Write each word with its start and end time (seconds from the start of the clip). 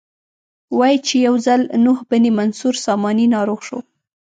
وایي 0.77 0.97
چې 1.07 1.15
یو 1.27 1.35
ځل 1.45 1.61
نوح 1.85 1.99
بن 2.09 2.23
منصور 2.37 2.73
ساماني 2.85 3.25
ناروغ 3.35 3.59
شو. 3.67 3.79